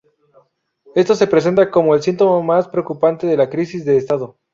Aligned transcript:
Esto 0.95 1.13
se 1.13 1.27
presenta 1.27 1.69
como 1.69 1.93
el 1.93 2.01
síntoma 2.01 2.41
más 2.41 2.67
preocupante 2.67 3.27
de 3.27 3.37
la 3.37 3.51
crisis 3.51 3.85
de 3.85 3.97
estado. 3.97 4.35